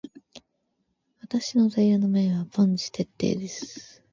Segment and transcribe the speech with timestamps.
[1.21, 4.01] 私の座右の銘は凡事徹底です。